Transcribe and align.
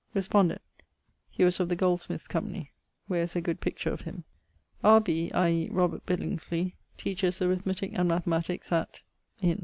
Respondet: 0.15 0.61
He 1.29 1.43
was 1.43 1.59
of 1.59 1.69
the 1.69 1.75
Goldsmiths' 1.75 2.27
Company, 2.27 2.71
where 3.05 3.21
is 3.21 3.35
a 3.35 3.39
good 3.39 3.61
picture 3.61 3.91
of 3.91 4.01
him. 4.01 4.23
R. 4.83 4.99
B., 4.99 5.29
i.e. 5.31 5.69
Robert 5.69 6.07
Billingsley, 6.07 6.73
teaches 6.97 7.39
Arithmetique 7.39 7.93
and 7.93 8.09
Mathematiques 8.09 8.71
at... 8.71 9.03
in.... 9.43 9.59